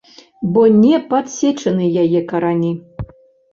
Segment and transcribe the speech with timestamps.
[0.55, 2.75] Бо не падсечаны яе карані.